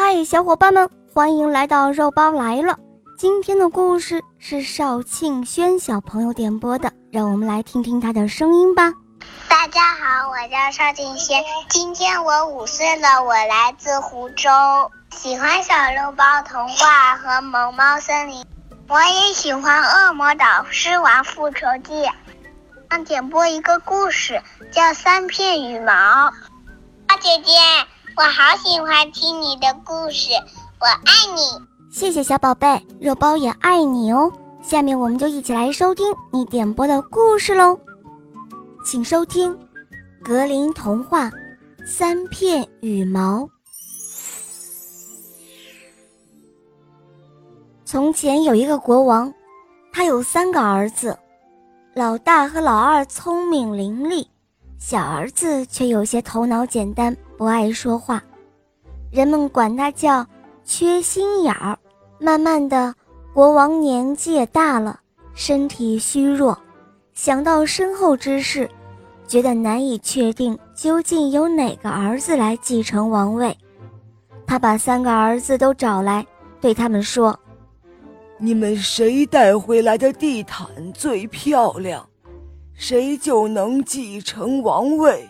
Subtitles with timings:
[0.00, 2.78] 嗨，小伙伴们，欢迎来到肉包来了。
[3.18, 8.92] 今天的故事是邵庆轩小朋友点播的，让我们来听听他的声音吧。
[9.48, 14.48] 大家好，我叫邵庆轩，今天我五岁了，我来自湖州，
[15.10, 18.46] 喜欢小肉包童话和萌猫森林，
[18.86, 22.08] 我也喜欢恶魔岛狮王复仇记。
[22.88, 24.40] 想点播一个故事，
[24.70, 25.92] 叫《三片羽毛》。
[27.20, 27.52] 姐姐，
[28.18, 30.32] 我好喜欢听你的故事，
[30.80, 31.64] 我爱你。
[31.88, 34.32] 谢谢小宝贝，肉包也爱你哦。
[34.60, 37.78] 下面我们就一起来收听你点播的故事喽，
[38.84, 39.54] 请收听
[40.24, 41.26] 《格林童话》
[41.86, 43.42] 《三片羽毛》。
[47.84, 49.32] 从前有一个国王，
[49.92, 51.16] 他有三个儿子，
[51.94, 54.26] 老大和老二聪明伶俐。
[54.78, 58.22] 小儿子却有些头脑简单，不爱说话，
[59.10, 60.24] 人们管他叫
[60.64, 61.76] 缺心眼儿。
[62.20, 62.94] 慢慢的，
[63.34, 65.00] 国王年纪也大了，
[65.34, 66.56] 身体虚弱，
[67.12, 68.70] 想到身后之事，
[69.26, 73.56] 觉得难以确定究竟由哪个儿子来继承王位。
[74.46, 76.24] 他把三个儿子都找来，
[76.60, 77.38] 对他们说
[78.38, 82.08] ：“你们谁带回来的地毯最漂亮？”
[82.78, 85.28] 谁就能继承王位。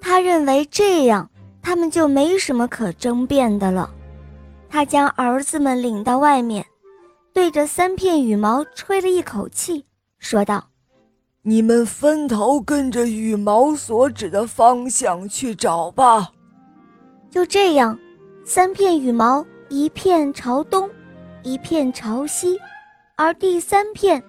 [0.00, 1.28] 他认为这样，
[1.62, 3.90] 他们就没什么可争辩的了。
[4.68, 6.64] 他将儿子们领到外面，
[7.32, 9.86] 对着三片羽毛吹了一口气，
[10.18, 10.68] 说道
[11.42, 16.30] ：“你们分头跟着羽毛所指的方向去找吧。”
[17.30, 17.98] 就这样，
[18.44, 20.88] 三片羽毛一片朝东，
[21.42, 22.58] 一片朝西，
[23.16, 24.22] 而第三片。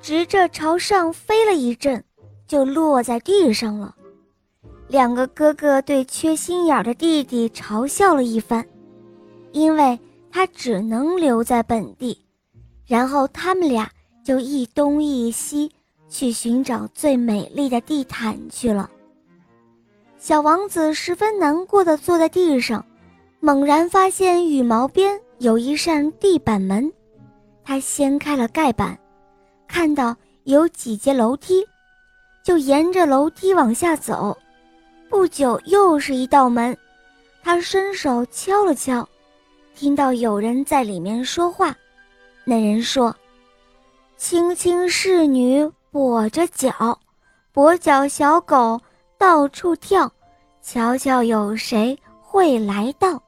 [0.00, 2.02] 直着朝上飞了一阵，
[2.46, 3.94] 就落在地上了。
[4.88, 8.64] 两个哥哥对缺心眼的弟弟嘲笑了一番，
[9.52, 9.98] 因为
[10.30, 12.16] 他只能留在本地。
[12.86, 13.90] 然后他们俩
[14.24, 15.72] 就一东一西
[16.08, 18.88] 去寻找最美丽的地毯去了。
[20.18, 22.84] 小王子十分难过的坐在地上，
[23.40, 26.92] 猛然发现羽毛边有一扇地板门，
[27.64, 28.96] 他掀开了盖板。
[29.68, 31.66] 看到有几节楼梯，
[32.42, 34.36] 就沿着楼梯往下走。
[35.08, 36.76] 不久，又是一道门，
[37.42, 39.08] 他伸手敲了敲，
[39.74, 41.74] 听到有人在里面说话。
[42.44, 43.14] 那人说
[44.16, 46.98] ：“青青侍女跛着脚，
[47.54, 48.80] 跛脚小狗
[49.18, 50.10] 到处跳，
[50.62, 53.20] 瞧瞧有谁会来到？”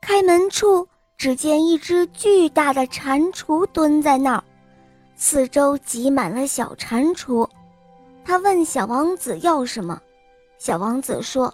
[0.00, 0.86] 开门处，
[1.18, 4.44] 只见一只巨大的蟾蜍蹲在那儿。
[5.16, 7.48] 四周挤满了小蟾蜍，
[8.22, 9.98] 他问小王子要什么。
[10.58, 11.52] 小王子说：“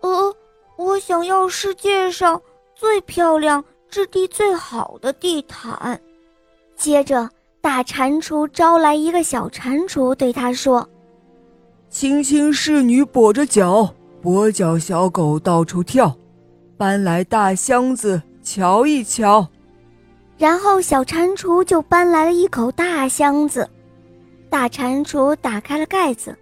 [0.00, 0.34] 呃，
[0.76, 2.40] 我想要世界上
[2.74, 6.00] 最漂亮、质地最好的地毯。”
[6.74, 7.28] 接着，
[7.60, 10.88] 大蟾蜍招来一个小蟾蜍，对他说
[11.90, 16.16] ：“青青侍女跛着脚，跛脚小狗到处跳，
[16.78, 19.46] 搬来大箱子瞧一瞧。”
[20.38, 23.68] 然后小蟾蜍就搬来了一口大箱子，
[24.50, 26.36] 大蟾蜍打开了盖子，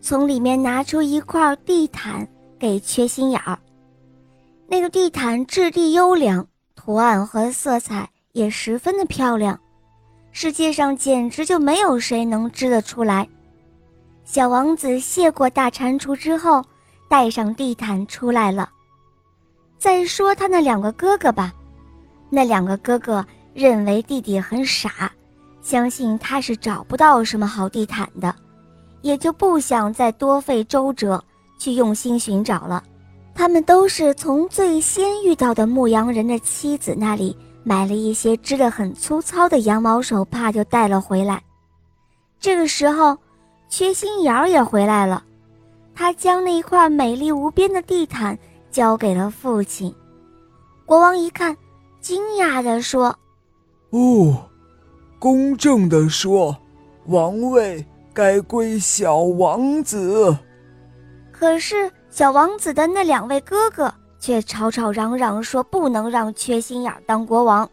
[0.00, 2.26] 从里面拿出一块地毯
[2.58, 3.58] 给缺心眼儿。
[4.68, 9.58] 那个地毯质地优良，图案和色彩也十分的漂亮，
[10.30, 13.28] 世界上简直就没有谁能织得出来。
[14.24, 16.64] 小王子谢过大蟾蜍之后，
[17.08, 18.70] 带上地毯出来了。
[19.78, 21.52] 再说他那两个哥哥吧。
[22.34, 23.22] 那两个哥哥
[23.52, 25.12] 认为弟弟很傻，
[25.60, 28.34] 相信他是找不到什么好地毯的，
[29.02, 31.22] 也就不想再多费周折
[31.58, 32.82] 去用心寻找了。
[33.34, 41.42] 他们都是从最先遇到的牧羊人的妻子那里买了一些织得很粗糙的羊毛手帕，就带了回来。
[42.40, 43.14] 这个时候，
[43.68, 45.22] 缺心眼儿也回来了，
[45.94, 48.38] 他将那一块美丽无边的地毯
[48.70, 49.94] 交给了父亲。
[50.86, 51.54] 国王一看。
[52.02, 53.16] 惊讶地说
[53.90, 54.50] ：“哦，
[55.20, 56.56] 公正地说，
[57.06, 60.36] 王位该归小王子。
[61.30, 67.70] 可是小王子的那两位哥哥却吵吵嚷嚷说不能让缺心眼当国王，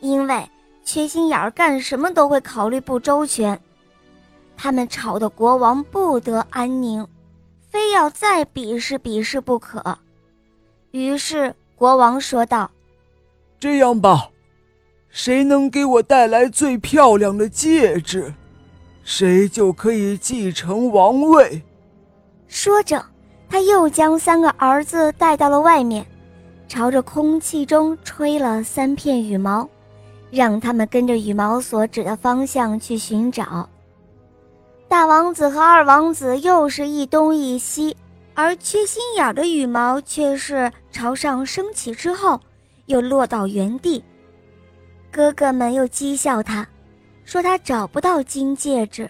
[0.00, 0.48] 因为
[0.84, 3.60] 缺心眼干什么都会考虑不周全。
[4.56, 7.04] 他们吵得国王不得安宁，
[7.68, 9.98] 非要再比试比试不可。
[10.92, 12.70] 于是国王说道。”
[13.60, 14.30] 这样吧，
[15.08, 18.32] 谁能给我带来最漂亮的戒指，
[19.02, 21.62] 谁就可以继承王位。
[22.46, 23.04] 说着，
[23.48, 26.06] 他又将三个儿子带到了外面，
[26.68, 29.68] 朝着空气中吹了三片羽毛，
[30.30, 33.68] 让他们跟着羽毛所指的方向去寻找。
[34.86, 37.96] 大王子和二王子又是一东一西，
[38.34, 42.40] 而缺心眼的羽毛却是朝上升起之后
[42.88, 44.02] 又落到原地。
[45.10, 46.68] 哥哥们又讥笑他，
[47.24, 49.08] 说他找不到金戒指，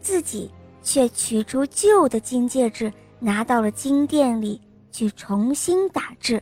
[0.00, 0.48] 自己
[0.82, 4.60] 却取出旧的金戒指，拿到了金店里
[4.92, 6.40] 去重新打制。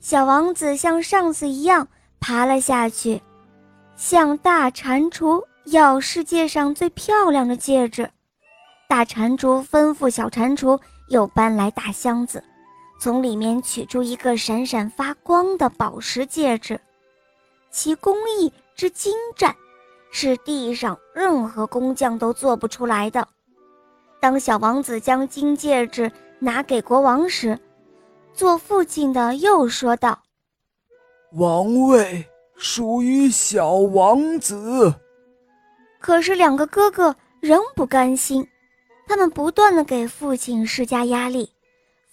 [0.00, 1.88] 小王子像上次一样
[2.20, 3.20] 爬了下去，
[3.96, 8.08] 向大蟾蜍要世界上最漂亮的戒指。
[8.88, 10.78] 大蟾蜍吩咐小蟾蜍
[11.08, 12.44] 又搬来大箱子，
[12.98, 16.80] 从里面取出一个闪闪发光的宝石戒指，
[17.70, 19.54] 其工艺之精湛，
[20.10, 23.26] 是地上任何工匠都做不出来的。
[24.20, 27.58] 当小王子将金戒指拿给国王时，
[28.32, 30.18] 做父亲的又说道
[31.38, 32.24] ：“王位
[32.56, 34.92] 属于小王子。”
[36.00, 38.46] 可是两个哥哥仍不甘心，
[39.06, 41.50] 他们不断的给父亲施加压力，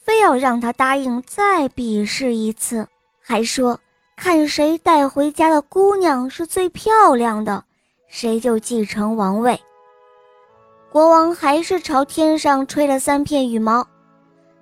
[0.04, 2.86] 非要让他答应再比试一次，
[3.22, 3.80] 还说
[4.18, 7.64] 看谁带回家的姑娘是最漂亮的，
[8.10, 9.58] 谁就继承王位。
[10.92, 13.88] 国王还是朝天上吹了三片羽毛。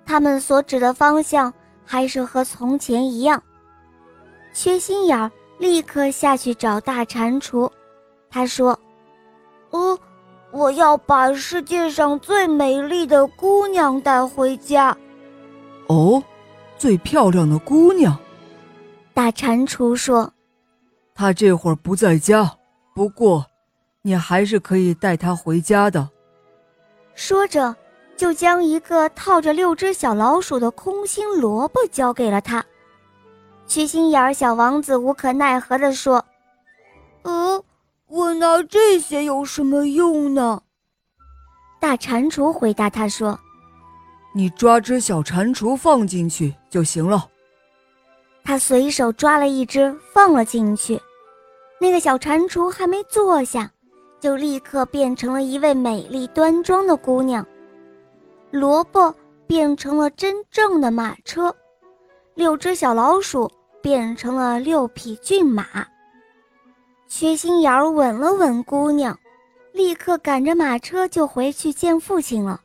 [0.06, 1.52] 他们所指的方向
[1.84, 3.42] 还是和从前一样。
[4.52, 7.70] 缺心眼儿立刻下去找大蟾蜍，
[8.30, 8.78] 他说
[9.70, 9.98] ：“呃，
[10.50, 14.96] 我要把世界上最美丽的姑娘带回家。”
[15.92, 16.22] 哦，
[16.78, 18.18] 最漂亮的姑娘。
[19.12, 20.32] 大蟾蜍说
[21.14, 22.56] ：“她这会儿不在家，
[22.94, 23.44] 不过，
[24.00, 26.08] 你还是可以带她回家的。”
[27.14, 27.76] 说着。
[28.14, 32.64] 就将一个套着六只小老鼠的空心萝卜交给了他。
[33.66, 36.24] 缺心眼儿小王子无可奈何地说
[37.24, 37.64] ：“呃，
[38.06, 40.62] 我拿这些有什么用呢？”
[41.80, 43.36] 大蟾蜍回答他说
[44.32, 47.28] ：“你抓只小蟾蜍放进去就行了。”
[48.44, 51.00] 他随手抓了一只放了进去，
[51.80, 53.70] 那个小蟾蜍还没坐下，
[54.20, 57.46] 就立刻变成了一位美丽端庄的姑娘。
[58.50, 59.14] 萝卜
[59.46, 61.54] 变成了真正的马车，
[62.34, 63.50] 六只小老鼠
[63.80, 65.66] 变成了六匹骏马。
[67.06, 69.16] 缺心眼儿吻了吻姑娘，
[69.72, 72.60] 立刻赶着马车就回去见父亲了。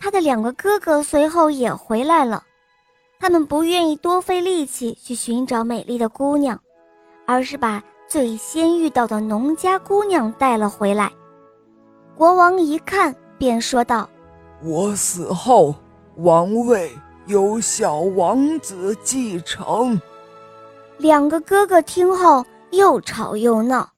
[0.00, 2.42] 他的两个哥哥随后也回来了，
[3.20, 6.58] 他们不愿意多费力气去寻找美丽的姑娘，
[7.26, 11.12] 而是把最先遇到的农家姑娘带了回来。
[12.16, 14.08] 国王一看，便说道。
[14.62, 15.74] 我死后，
[16.16, 16.90] 王位
[17.26, 20.00] 由小王子继承。
[20.98, 23.88] 两个哥哥听后又吵又闹。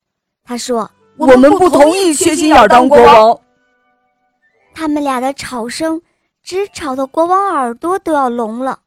[0.45, 3.39] 他说：“我们不同意缺心眼当国王。”
[4.75, 6.01] 他们俩的吵声
[6.43, 8.81] 直吵得国王耳朵都要聋了。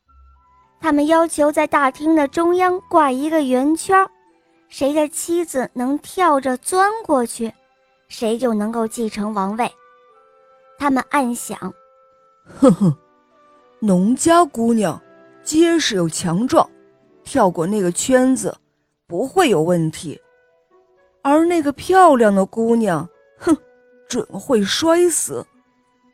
[0.81, 4.07] 他们要求在大厅的中央挂一个圆圈，
[4.67, 7.51] 谁的妻子能跳着钻过去，
[8.07, 9.71] 谁就能够继承王位。
[10.77, 11.57] 他们暗想
[12.59, 12.95] ：“哼哼，
[13.79, 15.01] 农家姑娘
[15.43, 16.69] 结实又强壮，
[17.24, 18.55] 跳过那个圈子
[19.07, 20.19] 不会有问题；
[21.24, 23.07] 而那个漂亮的姑娘，
[23.38, 23.55] 哼，
[24.07, 25.43] 准会摔死。”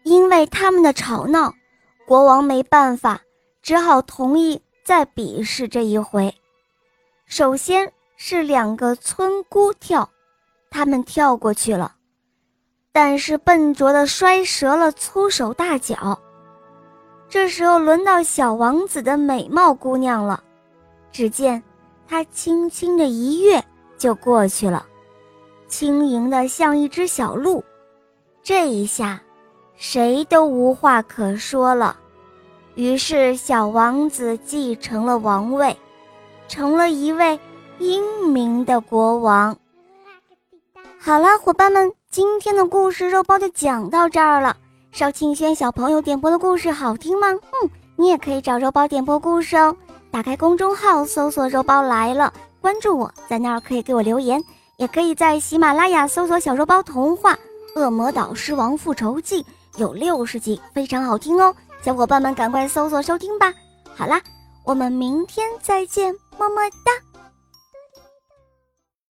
[0.04, 1.54] 因为他们的吵闹，
[2.06, 3.22] 国王没办法，
[3.62, 6.34] 只好同意再比试这一回。
[7.26, 10.10] 首先是两个村姑跳，
[10.70, 11.96] 他们跳过去了。
[12.92, 16.20] 但是笨拙的摔折了粗手大脚。
[17.30, 20.44] 这时候轮到小王子的美貌姑娘了，
[21.10, 21.64] 只见
[22.06, 23.64] 她轻轻的一跃
[23.98, 24.86] 就过去了，
[25.70, 27.64] 轻盈的像一只小鹿。
[28.44, 29.22] 这一下，
[29.84, 31.98] 谁都无话可说了。
[32.76, 35.76] 于是小王子继承了王位，
[36.48, 37.38] 成了一位
[37.80, 39.58] 英明的国王。
[41.00, 41.92] 好了，伙伴们。
[42.12, 44.56] 今天的故事肉包就讲到这儿了。
[44.92, 47.30] 邵庆轩小朋友点播的故事好听吗？
[47.32, 49.76] 嗯，你也可以找肉包点播故事哦。
[50.12, 54.44] 打开公众号搜索“肉包来了”，关注我，在那儿可以给我留言，
[54.78, 57.34] 也可以在喜马拉雅搜索“小肉包童话
[57.76, 59.42] 《恶魔岛狮王复仇记》”，
[59.78, 61.56] 有六十集，非常好听哦。
[61.82, 63.54] 小伙伴们赶快搜索收听吧。
[63.96, 64.22] 好啦，
[64.64, 67.11] 我们明天再见，么么哒。